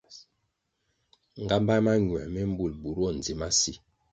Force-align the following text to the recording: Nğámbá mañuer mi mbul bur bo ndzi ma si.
Nğámbá 1.43 1.73
mañuer 1.85 2.27
mi 2.33 2.41
mbul 2.51 2.73
bur 2.81 2.97
bo 3.01 3.07
ndzi 3.17 3.33
ma 3.39 3.47
si. 3.59 3.73